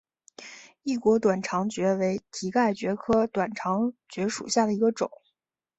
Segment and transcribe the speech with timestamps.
[0.81, 5.11] 异果短肠蕨为蹄盖蕨科短肠蕨属下的一个种。